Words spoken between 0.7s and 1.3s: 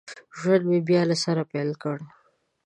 بیا له